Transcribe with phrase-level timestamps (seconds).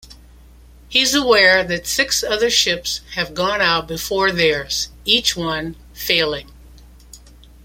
[0.89, 6.49] He's aware that six other ships have gone out before theirs, each one failing.